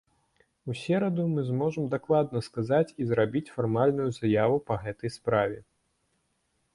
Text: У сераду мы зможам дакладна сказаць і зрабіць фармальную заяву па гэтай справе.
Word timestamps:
У 0.71 0.75
сераду 0.83 1.25
мы 1.33 1.41
зможам 1.49 1.89
дакладна 1.93 2.41
сказаць 2.47 2.95
і 3.05 3.07
зрабіць 3.11 3.53
фармальную 3.57 4.07
заяву 4.19 4.57
па 4.71 4.75
гэтай 4.87 5.11
справе. 5.17 5.59